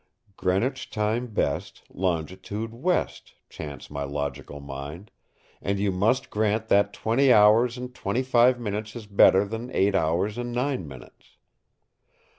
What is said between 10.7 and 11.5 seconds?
minutes."